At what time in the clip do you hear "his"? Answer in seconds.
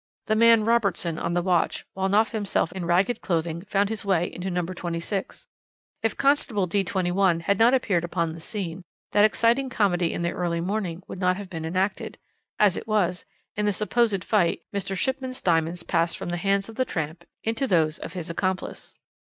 3.89-4.03, 18.13-18.27